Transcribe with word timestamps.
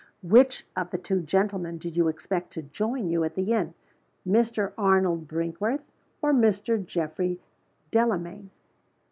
"Which 0.23 0.65
of 0.75 0.89
the 0.89 0.97
two 0.97 1.21
gentlemen 1.21 1.77
did 1.77 1.95
you 1.95 2.07
expect 2.07 2.51
to 2.53 2.63
join 2.63 3.11
you 3.11 3.23
at 3.23 3.35
the 3.35 3.51
inn 3.53 3.75
Mr. 4.27 4.73
Arnold 4.75 5.27
Brinkworth, 5.27 5.83
or 6.23 6.33
Mr. 6.33 6.83
Geoffrey 6.83 7.39
Delamayn?" 7.91 8.49